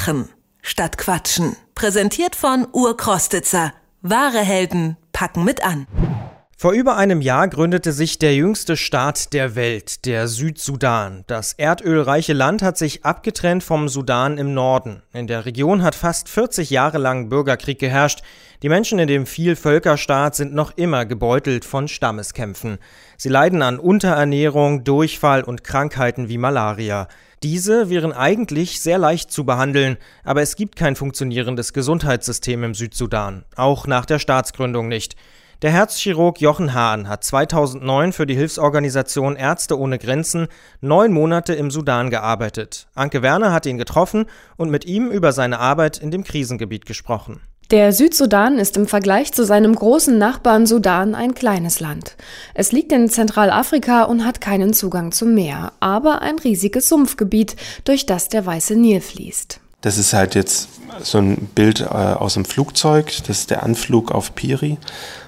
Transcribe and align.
Machen 0.00 0.30
statt 0.62 0.96
Quatschen. 0.96 1.56
Präsentiert 1.74 2.34
von 2.34 2.66
Urkrostitzer. 2.72 3.74
Wahre 4.00 4.38
Helden 4.38 4.96
packen 5.12 5.44
mit 5.44 5.62
an. 5.62 5.86
Vor 6.56 6.72
über 6.72 6.96
einem 6.96 7.20
Jahr 7.20 7.48
gründete 7.48 7.92
sich 7.92 8.18
der 8.18 8.34
jüngste 8.34 8.78
Staat 8.78 9.34
der 9.34 9.56
Welt, 9.56 10.06
der 10.06 10.26
Südsudan. 10.26 11.24
Das 11.26 11.52
erdölreiche 11.52 12.32
Land 12.32 12.62
hat 12.62 12.78
sich 12.78 13.04
abgetrennt 13.04 13.62
vom 13.62 13.90
Sudan 13.90 14.38
im 14.38 14.54
Norden. 14.54 15.02
In 15.12 15.26
der 15.26 15.44
Region 15.44 15.82
hat 15.82 15.94
fast 15.94 16.30
40 16.30 16.70
Jahre 16.70 16.96
lang 16.96 17.28
Bürgerkrieg 17.28 17.78
geherrscht. 17.78 18.22
Die 18.62 18.70
Menschen 18.70 18.98
in 18.98 19.08
dem 19.08 19.26
Vielvölkerstaat 19.26 20.34
sind 20.34 20.54
noch 20.54 20.76
immer 20.78 21.04
gebeutelt 21.04 21.66
von 21.66 21.88
Stammeskämpfen. 21.88 22.78
Sie 23.18 23.28
leiden 23.28 23.60
an 23.60 23.78
Unterernährung, 23.78 24.82
Durchfall 24.82 25.42
und 25.42 25.62
Krankheiten 25.62 26.30
wie 26.30 26.38
Malaria. 26.38 27.06
Diese 27.42 27.88
wären 27.88 28.12
eigentlich 28.12 28.82
sehr 28.82 28.98
leicht 28.98 29.30
zu 29.30 29.44
behandeln, 29.44 29.96
aber 30.24 30.42
es 30.42 30.56
gibt 30.56 30.76
kein 30.76 30.94
funktionierendes 30.94 31.72
Gesundheitssystem 31.72 32.62
im 32.64 32.74
Südsudan, 32.74 33.46
auch 33.56 33.86
nach 33.86 34.04
der 34.04 34.18
Staatsgründung 34.18 34.88
nicht. 34.88 35.16
Der 35.62 35.70
Herzchirurg 35.70 36.42
Jochen 36.42 36.74
Hahn 36.74 37.08
hat 37.08 37.24
2009 37.24 38.12
für 38.12 38.26
die 38.26 38.34
Hilfsorganisation 38.34 39.36
Ärzte 39.36 39.78
ohne 39.78 39.98
Grenzen 39.98 40.48
neun 40.82 41.12
Monate 41.12 41.54
im 41.54 41.70
Sudan 41.70 42.10
gearbeitet. 42.10 42.88
Anke 42.94 43.22
Werner 43.22 43.54
hat 43.54 43.64
ihn 43.64 43.78
getroffen 43.78 44.26
und 44.58 44.70
mit 44.70 44.84
ihm 44.84 45.10
über 45.10 45.32
seine 45.32 45.60
Arbeit 45.60 45.96
in 45.96 46.10
dem 46.10 46.24
Krisengebiet 46.24 46.84
gesprochen. 46.84 47.40
Der 47.70 47.92
Südsudan 47.92 48.58
ist 48.58 48.76
im 48.76 48.88
Vergleich 48.88 49.32
zu 49.32 49.44
seinem 49.44 49.76
großen 49.76 50.18
Nachbarn 50.18 50.66
Sudan 50.66 51.14
ein 51.14 51.34
kleines 51.34 51.78
Land. 51.78 52.16
Es 52.52 52.72
liegt 52.72 52.90
in 52.90 53.08
Zentralafrika 53.08 54.02
und 54.02 54.24
hat 54.24 54.40
keinen 54.40 54.72
Zugang 54.72 55.12
zum 55.12 55.34
Meer, 55.34 55.72
aber 55.78 56.20
ein 56.20 56.40
riesiges 56.40 56.88
Sumpfgebiet, 56.88 57.54
durch 57.84 58.06
das 58.06 58.28
der 58.28 58.44
Weiße 58.44 58.74
Nil 58.74 59.00
fließt. 59.00 59.60
Das 59.82 59.98
ist 59.98 60.12
halt 60.12 60.34
jetzt 60.34 60.68
so 61.00 61.18
ein 61.18 61.48
Bild 61.54 61.82
äh, 61.82 61.84
aus 61.84 62.34
dem 62.34 62.44
Flugzeug. 62.44 63.12
Das 63.28 63.38
ist 63.38 63.50
der 63.50 63.62
Anflug 63.62 64.10
auf 64.10 64.34
Piri. 64.34 64.76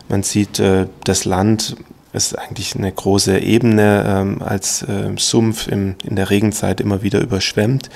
Man 0.08 0.24
sieht, 0.24 0.58
äh, 0.58 0.86
das 1.04 1.24
Land 1.24 1.76
ist 2.12 2.36
eigentlich 2.36 2.74
eine 2.74 2.90
große 2.90 3.38
Ebene 3.38 4.04
ähm, 4.04 4.42
als 4.42 4.82
äh, 4.82 5.12
Sumpf 5.16 5.68
im, 5.68 5.94
in 6.02 6.16
der 6.16 6.28
Regenzeit 6.28 6.80
immer 6.80 7.02
wieder 7.02 7.20
überschwemmt. 7.20 7.88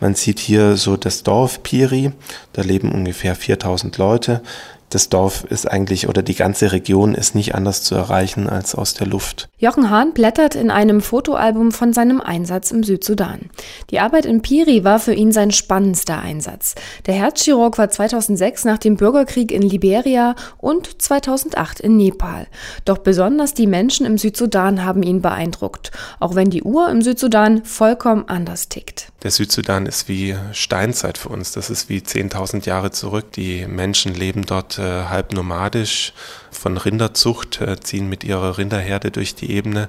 Man 0.00 0.14
sieht 0.14 0.38
hier 0.38 0.76
so 0.76 0.96
das 0.96 1.22
Dorf 1.22 1.62
Piri. 1.62 2.12
Da 2.52 2.62
leben 2.62 2.92
ungefähr 2.92 3.34
4000 3.34 3.96
Leute 3.98 4.42
das 4.90 5.08
Dorf 5.08 5.44
ist 5.44 5.68
eigentlich 5.68 6.08
oder 6.08 6.22
die 6.22 6.34
ganze 6.34 6.70
Region 6.70 7.14
ist 7.14 7.34
nicht 7.34 7.54
anders 7.54 7.82
zu 7.82 7.96
erreichen 7.96 8.48
als 8.48 8.74
aus 8.74 8.94
der 8.94 9.06
Luft. 9.08 9.48
Jochen 9.58 9.90
Hahn 9.90 10.12
blättert 10.14 10.54
in 10.54 10.70
einem 10.70 11.00
Fotoalbum 11.00 11.72
von 11.72 11.92
seinem 11.92 12.20
Einsatz 12.20 12.70
im 12.70 12.84
Südsudan. 12.84 13.50
Die 13.90 13.98
Arbeit 13.98 14.26
in 14.26 14.42
Piri 14.42 14.84
war 14.84 15.00
für 15.00 15.12
ihn 15.12 15.32
sein 15.32 15.50
spannendster 15.50 16.20
Einsatz. 16.20 16.76
Der 17.06 17.14
Herzchirurg 17.14 17.78
war 17.78 17.90
2006 17.90 18.64
nach 18.64 18.78
dem 18.78 18.96
Bürgerkrieg 18.96 19.50
in 19.50 19.62
Liberia 19.62 20.36
und 20.58 21.02
2008 21.02 21.80
in 21.80 21.96
Nepal. 21.96 22.46
Doch 22.84 22.98
besonders 22.98 23.54
die 23.54 23.66
Menschen 23.66 24.06
im 24.06 24.18
Südsudan 24.18 24.84
haben 24.84 25.02
ihn 25.02 25.20
beeindruckt, 25.20 25.90
auch 26.20 26.36
wenn 26.36 26.50
die 26.50 26.62
Uhr 26.62 26.88
im 26.90 27.02
Südsudan 27.02 27.64
vollkommen 27.64 28.28
anders 28.28 28.68
tickt. 28.68 29.12
Der 29.26 29.32
Südsudan 29.32 29.86
ist 29.86 30.08
wie 30.08 30.36
Steinzeit 30.52 31.18
für 31.18 31.30
uns. 31.30 31.50
Das 31.50 31.68
ist 31.68 31.88
wie 31.88 31.98
10.000 31.98 32.64
Jahre 32.64 32.92
zurück. 32.92 33.32
Die 33.32 33.66
Menschen 33.66 34.14
leben 34.14 34.46
dort 34.46 34.78
äh, 34.78 35.06
halb 35.06 35.32
nomadisch 35.32 36.12
von 36.52 36.76
Rinderzucht, 36.76 37.60
äh, 37.60 37.80
ziehen 37.80 38.08
mit 38.08 38.22
ihrer 38.22 38.56
Rinderherde 38.56 39.10
durch 39.10 39.34
die 39.34 39.50
Ebene, 39.50 39.88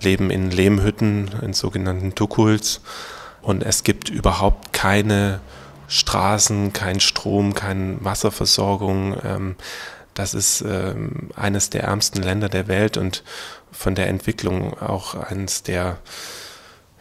leben 0.00 0.30
in 0.30 0.52
Lehmhütten, 0.52 1.28
in 1.42 1.54
sogenannten 1.54 2.14
Tukuls. 2.14 2.80
Und 3.42 3.64
es 3.64 3.82
gibt 3.82 4.10
überhaupt 4.10 4.72
keine 4.72 5.40
Straßen, 5.88 6.72
kein 6.72 7.00
Strom, 7.00 7.54
keine 7.54 7.96
Wasserversorgung. 8.04 9.16
Ähm, 9.24 9.56
das 10.14 10.34
ist 10.34 10.60
ähm, 10.60 11.30
eines 11.34 11.70
der 11.70 11.82
ärmsten 11.82 12.22
Länder 12.22 12.48
der 12.48 12.68
Welt 12.68 12.96
und 12.96 13.24
von 13.72 13.96
der 13.96 14.06
Entwicklung 14.06 14.80
auch 14.80 15.16
eines 15.16 15.64
der 15.64 15.98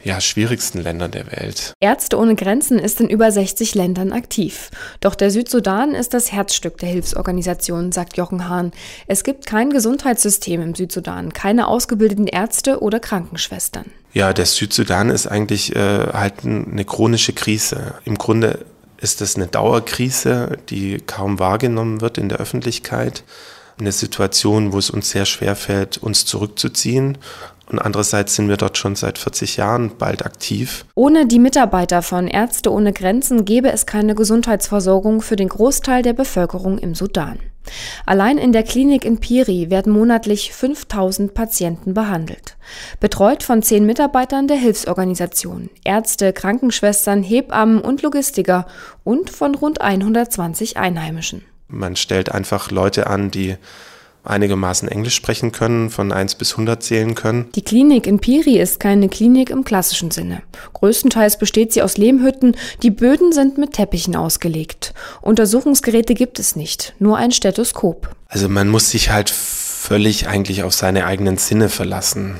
ja, 0.04 0.22
schwierigsten 0.22 0.80
Ländern 0.82 1.12
der 1.12 1.28
Welt. 1.32 1.74
Ärzte 1.80 2.18
ohne 2.18 2.36
Grenzen 2.36 2.80
ist 2.80 3.02
in 3.02 3.10
über 3.10 3.32
60 3.32 3.76
Ländern 3.76 4.14
aktiv. 4.14 4.70
Doch 5.00 5.16
der 5.16 5.32
Südsudan 5.32 5.94
ist 5.94 6.14
das 6.14 6.32
Herzstück 6.32 6.78
der 6.78 6.90
Hilfsorganisation, 6.90 7.92
sagt 7.92 8.18
Jochen 8.18 8.48
Hahn. 8.48 8.72
Es 9.08 9.24
gibt 9.24 9.46
kein 9.46 9.70
Gesundheitssystem 9.70 10.62
im 10.62 10.76
Südsudan, 10.76 11.34
keine 11.34 11.68
ausgebildeten 11.68 12.28
Ärzte 12.28 12.82
oder 12.82 13.00
Krankenschwestern. 13.00 13.86
Ja, 14.14 14.34
der 14.34 14.46
Südsudan 14.46 15.10
ist 15.10 15.28
eigentlich 15.28 15.76
äh, 15.76 16.08
halt 16.14 16.46
eine 16.46 16.86
chronische 16.86 17.34
Krise. 17.34 17.96
Im 18.06 18.18
Grunde 18.18 18.66
ist 19.00 19.22
es 19.22 19.36
eine 19.36 19.48
Dauerkrise, 19.48 20.58
die 20.70 20.98
kaum 21.06 21.40
wahrgenommen 21.40 22.02
wird 22.02 22.18
in 22.18 22.30
der 22.30 22.40
Öffentlichkeit. 22.40 23.24
Eine 23.80 23.92
Situation, 23.92 24.74
wo 24.74 24.80
es 24.80 24.90
uns 24.90 25.12
sehr 25.12 25.26
schwer 25.26 25.56
fällt, 25.56 25.98
uns 25.98 26.26
zurückzuziehen 26.26 27.20
und 27.70 27.80
andererseits 27.80 28.36
sind 28.36 28.50
wir 28.50 28.58
dort 28.58 28.78
schon 28.78 28.96
seit 28.96 29.18
40 29.18 29.58
Jahren 29.58 29.98
bald 29.98 30.26
aktiv. 30.26 30.86
Ohne 30.96 31.26
die 31.26 31.40
Mitarbeiter 31.40 32.02
von 32.02 32.28
Ärzte 32.28 32.72
ohne 32.72 32.94
Grenzen 32.94 33.46
gäbe 33.46 33.72
es 33.72 33.86
keine 33.86 34.16
Gesundheitsversorgung 34.16 35.22
für 35.22 35.36
den 35.36 35.50
Großteil 35.50 36.02
der 36.02 36.14
Bevölkerung 36.14 36.78
im 36.78 36.96
Sudan. 36.96 37.40
Allein 38.06 38.38
in 38.38 38.54
der 38.54 38.64
Klinik 38.64 39.04
in 39.04 39.20
Piri 39.20 39.70
werden 39.70 39.92
monatlich 39.92 40.54
5000 40.54 41.34
Patienten 41.34 41.94
behandelt. 41.94 42.56
Betreut 43.02 43.44
von 43.44 43.62
zehn 43.62 43.86
Mitarbeitern 43.86 44.48
der 44.48 44.58
Hilfsorganisation, 44.58 45.70
Ärzte, 45.84 46.32
Krankenschwestern, 46.32 47.24
Hebammen 47.24 47.82
und 47.82 48.02
Logistiker 48.02 48.68
und 49.04 49.30
von 49.30 49.56
rund 49.56 49.82
120 49.82 50.78
Einheimischen. 50.78 51.44
Man 51.68 51.98
stellt 51.98 52.32
einfach 52.32 52.72
Leute 52.72 53.08
an, 53.08 53.30
die 53.30 53.58
einigermaßen 54.28 54.88
Englisch 54.88 55.16
sprechen 55.16 55.52
können, 55.52 55.90
von 55.90 56.12
1 56.12 56.36
bis 56.36 56.52
100 56.54 56.82
zählen 56.84 57.16
können. 57.16 57.50
Die 57.56 57.62
Klinik 57.62 58.08
in 58.08 58.20
Piri 58.20 58.60
ist 58.60 58.80
keine 58.80 59.10
Klinik 59.10 59.50
im 59.50 59.64
klassischen 59.64 60.12
Sinne. 60.12 60.42
Größtenteils 60.74 61.38
besteht 61.38 61.74
sie 61.74 61.82
aus 61.82 61.98
Lehmhütten, 61.98 62.56
die 62.84 62.92
Böden 62.92 63.32
sind 63.32 63.58
mit 63.58 63.74
Teppichen 63.74 64.16
ausgelegt. 64.16 64.94
Untersuchungsgeräte 65.22 66.14
gibt 66.14 66.40
es 66.40 66.56
nicht, 66.56 66.94
nur 67.00 67.18
ein 67.18 67.32
Stethoskop. 67.32 68.10
Also 68.28 68.50
man 68.50 68.68
muss 68.68 68.92
sich 68.92 69.10
halt 69.10 69.30
völlig 69.30 70.28
eigentlich 70.28 70.64
auf 70.64 70.74
seine 70.74 71.06
eigenen 71.06 71.38
Sinne 71.38 71.70
verlassen. 71.70 72.36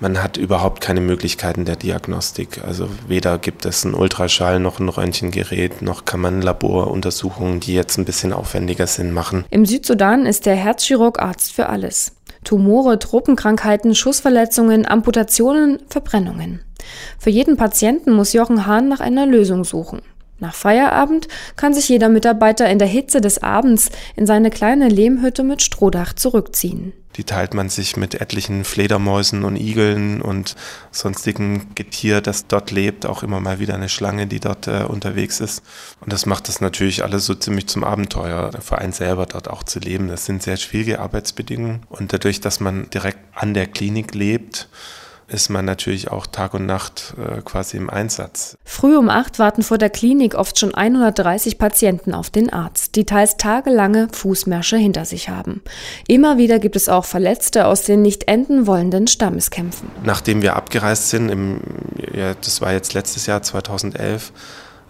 Man 0.00 0.22
hat 0.22 0.36
überhaupt 0.36 0.80
keine 0.80 1.00
Möglichkeiten 1.00 1.64
der 1.64 1.76
Diagnostik. 1.76 2.62
Also 2.64 2.88
weder 3.08 3.38
gibt 3.38 3.66
es 3.66 3.84
einen 3.84 3.94
Ultraschall 3.94 4.60
noch 4.60 4.78
ein 4.78 4.88
Röntgengerät, 4.88 5.82
noch 5.82 6.04
kann 6.04 6.20
man 6.20 6.40
Laboruntersuchungen, 6.40 7.58
die 7.60 7.74
jetzt 7.74 7.98
ein 7.98 8.04
bisschen 8.04 8.32
aufwendiger 8.32 8.86
sind, 8.86 9.12
machen. 9.12 9.44
Im 9.50 9.66
Südsudan 9.66 10.24
ist 10.24 10.46
der 10.46 10.54
Herzchirurg 10.54 11.20
Arzt 11.20 11.52
für 11.52 11.68
alles. 11.68 12.12
Tumore, 12.44 12.98
Tropenkrankheiten, 12.98 13.94
Schussverletzungen, 13.94 14.86
Amputationen, 14.86 15.80
Verbrennungen. 15.88 16.60
Für 17.18 17.30
jeden 17.30 17.56
Patienten 17.56 18.12
muss 18.12 18.32
Jochen 18.32 18.66
Hahn 18.66 18.88
nach 18.88 19.00
einer 19.00 19.26
Lösung 19.26 19.64
suchen. 19.64 20.02
Nach 20.38 20.54
Feierabend 20.54 21.26
kann 21.56 21.74
sich 21.74 21.88
jeder 21.88 22.08
Mitarbeiter 22.08 22.68
in 22.70 22.78
der 22.78 22.86
Hitze 22.86 23.20
des 23.20 23.42
Abends 23.42 23.90
in 24.14 24.26
seine 24.26 24.50
kleine 24.50 24.88
Lehmhütte 24.88 25.42
mit 25.42 25.62
Strohdach 25.62 26.12
zurückziehen. 26.12 26.92
Die 27.18 27.24
teilt 27.24 27.52
man 27.52 27.68
sich 27.68 27.96
mit 27.96 28.14
etlichen 28.14 28.64
Fledermäusen 28.64 29.44
und 29.44 29.56
Igeln 29.56 30.22
und 30.22 30.54
sonstigen 30.92 31.74
Getier, 31.74 32.20
das 32.20 32.46
dort 32.46 32.70
lebt. 32.70 33.06
Auch 33.06 33.24
immer 33.24 33.40
mal 33.40 33.58
wieder 33.58 33.74
eine 33.74 33.88
Schlange, 33.88 34.28
die 34.28 34.38
dort 34.38 34.68
äh, 34.68 34.84
unterwegs 34.84 35.40
ist. 35.40 35.64
Und 36.00 36.12
das 36.12 36.26
macht 36.26 36.46
das 36.46 36.60
natürlich 36.60 37.02
alles 37.02 37.26
so 37.26 37.34
ziemlich 37.34 37.66
zum 37.66 37.82
Abenteuer, 37.82 38.52
für 38.60 38.78
einen 38.78 38.92
selber 38.92 39.26
dort 39.26 39.50
auch 39.50 39.64
zu 39.64 39.80
leben. 39.80 40.06
Das 40.06 40.26
sind 40.26 40.44
sehr 40.44 40.56
schwierige 40.56 41.00
Arbeitsbedingungen. 41.00 41.82
Und 41.88 42.12
dadurch, 42.12 42.40
dass 42.40 42.60
man 42.60 42.88
direkt 42.90 43.18
an 43.34 43.52
der 43.52 43.66
Klinik 43.66 44.14
lebt, 44.14 44.68
ist 45.28 45.50
man 45.50 45.64
natürlich 45.64 46.10
auch 46.10 46.26
Tag 46.26 46.54
und 46.54 46.66
Nacht 46.66 47.14
äh, 47.18 47.42
quasi 47.42 47.76
im 47.76 47.90
Einsatz. 47.90 48.56
Früh 48.64 48.96
um 48.96 49.10
acht 49.10 49.38
warten 49.38 49.62
vor 49.62 49.78
der 49.78 49.90
Klinik 49.90 50.34
oft 50.34 50.58
schon 50.58 50.74
130 50.74 51.58
Patienten 51.58 52.14
auf 52.14 52.30
den 52.30 52.50
Arzt, 52.50 52.96
die 52.96 53.04
teils 53.04 53.36
tagelange 53.36 54.08
Fußmärsche 54.10 54.78
hinter 54.78 55.04
sich 55.04 55.28
haben. 55.28 55.62
Immer 56.06 56.38
wieder 56.38 56.58
gibt 56.58 56.76
es 56.76 56.88
auch 56.88 57.04
Verletzte 57.04 57.66
aus 57.66 57.82
den 57.82 58.00
nicht 58.02 58.28
enden 58.28 58.66
wollenden 58.66 59.06
Stammeskämpfen. 59.06 59.90
Nachdem 60.02 60.40
wir 60.40 60.56
abgereist 60.56 61.10
sind, 61.10 61.28
im, 61.28 61.60
ja, 62.12 62.34
das 62.34 62.60
war 62.60 62.72
jetzt 62.72 62.94
letztes 62.94 63.26
Jahr 63.26 63.42
2011, 63.42 64.32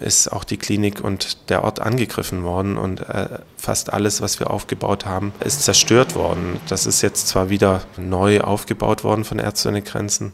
ist 0.00 0.33
auch 0.33 0.45
die 0.45 0.56
Klinik 0.56 1.03
und 1.03 1.50
der 1.50 1.65
Ort 1.65 1.81
angegriffen 1.81 2.43
worden 2.45 2.77
und 2.77 3.00
äh, 3.00 3.39
fast 3.56 3.93
alles, 3.93 4.21
was 4.21 4.39
wir 4.41 4.50
aufgebaut 4.50 5.06
haben, 5.06 5.33
ist 5.45 5.62
zerstört 5.62 6.15
worden. 6.15 6.61
Das 6.69 6.87
ist 6.87 7.03
jetzt 7.03 7.29
zwar 7.29 7.50
wieder 7.50 7.83
neu 7.97 8.41
aufgebaut 8.41 9.05
worden 9.05 9.25
von 9.25 9.39
Ärzte 9.39 9.69
ohne 9.69 9.83
Grenzen, 9.83 10.33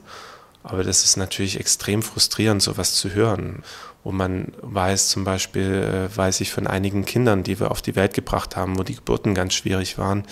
aber 0.62 0.82
das 0.82 1.04
ist 1.04 1.16
natürlich 1.16 1.58
extrem 1.58 2.02
frustrierend, 2.02 2.62
sowas 2.62 2.94
zu 2.94 3.10
hören. 3.10 3.62
Wo 4.04 4.12
man 4.12 4.52
weiß, 4.60 5.08
zum 5.08 5.24
Beispiel 5.24 6.08
äh, 6.12 6.16
weiß 6.16 6.42
ich 6.42 6.52
von 6.52 6.66
einigen 6.66 7.06
Kindern, 7.06 7.42
die 7.42 7.58
wir 7.58 7.70
auf 7.70 7.82
die 7.82 7.96
Welt 7.96 8.12
gebracht 8.12 8.54
haben, 8.54 8.78
wo 8.78 8.82
die 8.82 8.94
Geburten 8.94 9.34
ganz 9.34 9.54
schwierig 9.54 9.96
waren, 9.98 10.24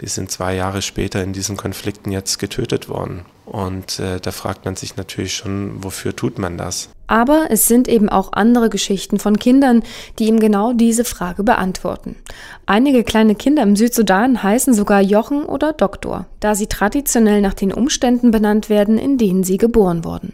die 0.00 0.06
sind 0.06 0.30
zwei 0.30 0.54
Jahre 0.54 0.80
später 0.80 1.22
in 1.22 1.32
diesen 1.32 1.56
Konflikten 1.56 2.12
jetzt 2.12 2.38
getötet 2.38 2.88
worden. 2.88 3.26
Und 3.44 4.00
äh, 4.00 4.20
da 4.20 4.32
fragt 4.32 4.64
man 4.64 4.76
sich 4.76 4.96
natürlich 4.96 5.34
schon, 5.34 5.82
wofür 5.82 6.14
tut 6.14 6.38
man 6.38 6.56
das? 6.56 6.88
Aber 7.06 7.46
es 7.50 7.66
sind 7.66 7.86
eben 7.86 8.08
auch 8.08 8.32
andere 8.32 8.68
Geschichten 8.68 9.20
von 9.20 9.38
Kindern, 9.38 9.82
die 10.18 10.26
ihm 10.26 10.40
genau 10.40 10.72
diese 10.72 11.04
Frage 11.04 11.44
beantworten. 11.44 12.16
Einige 12.66 13.04
kleine 13.04 13.36
Kinder 13.36 13.62
im 13.62 13.76
Südsudan 13.76 14.42
heißen 14.42 14.74
sogar 14.74 15.00
Jochen 15.00 15.44
oder 15.44 15.72
Doktor, 15.72 16.26
da 16.40 16.56
sie 16.56 16.66
traditionell 16.66 17.40
nach 17.40 17.54
den 17.54 17.72
Umständen 17.72 18.32
benannt 18.32 18.68
werden, 18.68 18.98
in 18.98 19.18
denen 19.18 19.44
sie 19.44 19.58
geboren 19.58 20.04
wurden. 20.04 20.32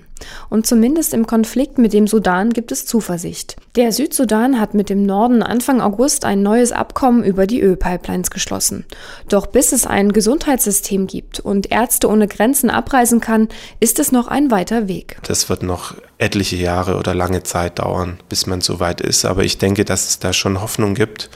Und 0.51 0.67
zumindest 0.67 1.15
im 1.15 1.27
Konflikt 1.27 1.79
mit 1.79 1.93
dem 1.93 2.07
Sudan 2.07 2.51
gibt 2.51 2.73
es 2.73 2.87
Zuversicht. 2.87 3.57
Der 3.77 3.93
Südsudan 3.93 4.61
hat 4.61 4.75
mit 4.75 4.91
dem 4.91 5.05
Norden 5.05 5.43
Anfang 5.43 5.81
August 5.81 6.25
ein 6.25 6.43
neues 6.43 6.73
Abkommen 6.73 7.25
über 7.25 7.47
die 7.47 7.61
Ölpipelines 7.61 8.31
geschlossen. 8.31 8.85
Doch 9.29 9.47
bis 9.47 9.73
es 9.73 9.87
ein 9.87 10.13
Gesundheitssystem 10.13 11.07
gibt 11.07 11.41
und 11.41 11.71
Ärzte 11.71 12.09
ohne 12.09 12.29
Grenzen 12.29 12.71
abreisen 12.71 13.21
kann, 13.21 13.49
ist 13.81 13.99
es 13.99 14.13
noch 14.13 14.29
ein 14.29 14.51
weiter 14.51 14.89
Weg. 14.89 15.19
Das 15.23 15.49
wird 15.49 15.63
noch 15.63 15.95
etliche 16.19 16.57
Jahre 16.57 16.97
oder 16.97 17.15
lange 17.15 17.43
Zeit 17.43 17.79
dauern, 17.79 18.19
bis 18.29 18.47
man 18.47 18.61
so 18.61 18.81
weit 18.81 19.01
ist. 19.01 19.25
Aber 19.25 19.45
ich 19.45 19.59
denke, 19.59 19.85
dass 19.85 20.09
es 20.09 20.19
da 20.19 20.33
schon 20.33 20.61
Hoffnung 20.61 20.95
gibt 20.95 21.31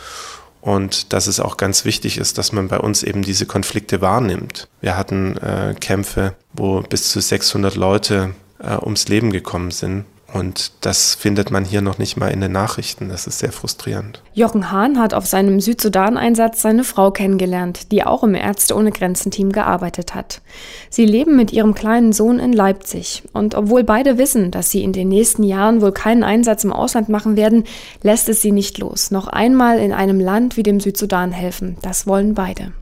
und 0.66 1.12
dass 1.12 1.28
es 1.28 1.38
auch 1.38 1.56
ganz 1.56 1.84
wichtig 1.84 2.18
ist, 2.18 2.38
dass 2.38 2.50
man 2.50 2.66
bei 2.66 2.80
uns 2.80 3.04
eben 3.04 3.22
diese 3.22 3.46
Konflikte 3.46 4.00
wahrnimmt. 4.00 4.68
Wir 4.80 4.96
hatten 4.96 5.36
äh, 5.36 5.74
Kämpfe, 5.78 6.34
wo 6.52 6.80
bis 6.80 7.10
zu 7.10 7.20
600 7.20 7.76
Leute 7.76 8.34
äh, 8.58 8.76
ums 8.76 9.08
Leben 9.08 9.30
gekommen 9.30 9.70
sind. 9.70 10.04
Und 10.32 10.72
das 10.80 11.14
findet 11.14 11.50
man 11.50 11.64
hier 11.64 11.80
noch 11.80 11.98
nicht 11.98 12.16
mal 12.16 12.28
in 12.28 12.40
den 12.40 12.52
Nachrichten. 12.52 13.08
Das 13.08 13.26
ist 13.26 13.38
sehr 13.38 13.52
frustrierend. 13.52 14.22
Jochen 14.34 14.72
Hahn 14.72 14.98
hat 14.98 15.14
auf 15.14 15.24
seinem 15.24 15.60
Südsudan-Einsatz 15.60 16.60
seine 16.60 16.84
Frau 16.84 17.10
kennengelernt, 17.10 17.92
die 17.92 18.04
auch 18.04 18.24
im 18.24 18.34
Ärzte 18.34 18.74
ohne 18.74 18.90
Grenzen-Team 18.90 19.52
gearbeitet 19.52 20.14
hat. 20.14 20.42
Sie 20.90 21.06
leben 21.06 21.36
mit 21.36 21.52
ihrem 21.52 21.74
kleinen 21.74 22.12
Sohn 22.12 22.40
in 22.40 22.52
Leipzig. 22.52 23.22
Und 23.32 23.54
obwohl 23.54 23.84
beide 23.84 24.18
wissen, 24.18 24.50
dass 24.50 24.70
sie 24.70 24.82
in 24.82 24.92
den 24.92 25.08
nächsten 25.08 25.44
Jahren 25.44 25.80
wohl 25.80 25.92
keinen 25.92 26.24
Einsatz 26.24 26.64
im 26.64 26.72
Ausland 26.72 27.08
machen 27.08 27.36
werden, 27.36 27.64
lässt 28.02 28.28
es 28.28 28.42
sie 28.42 28.52
nicht 28.52 28.78
los. 28.78 29.12
Noch 29.12 29.28
einmal 29.28 29.78
in 29.78 29.92
einem 29.92 30.18
Land 30.18 30.56
wie 30.56 30.64
dem 30.64 30.80
Südsudan 30.80 31.30
helfen. 31.30 31.76
Das 31.82 32.06
wollen 32.06 32.34
beide. 32.34 32.72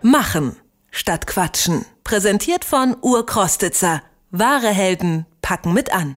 Machen 0.00 0.56
statt 0.90 1.26
Quatschen. 1.26 1.84
Präsentiert 2.02 2.64
von 2.64 2.96
Urkrostitzer. 3.00 4.02
Wahre 4.34 4.68
Helden 4.68 5.26
packen 5.42 5.74
mit 5.74 5.92
an. 5.92 6.10